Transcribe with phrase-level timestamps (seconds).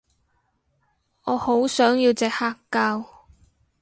[1.25, 3.05] 我好想要隻黑膠